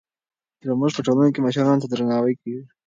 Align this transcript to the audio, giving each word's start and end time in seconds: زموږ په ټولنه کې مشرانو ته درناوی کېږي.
زموږ 0.67 0.91
په 0.95 1.01
ټولنه 1.05 1.29
کې 1.33 1.43
مشرانو 1.45 1.81
ته 1.83 1.87
درناوی 1.89 2.35
کېږي. 2.41 2.63